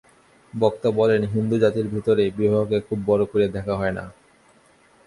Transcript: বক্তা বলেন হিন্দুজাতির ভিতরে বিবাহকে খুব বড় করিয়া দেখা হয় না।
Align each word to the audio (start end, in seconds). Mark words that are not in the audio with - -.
বক্তা 0.53 0.89
বলেন 0.91 1.21
হিন্দুজাতির 1.25 1.87
ভিতরে 1.87 2.23
বিবাহকে 2.37 2.77
খুব 2.79 2.99
বড় 3.05 3.23
করিয়া 3.25 3.49
দেখা 3.51 3.73
হয় 3.75 3.91
না। 3.91 4.05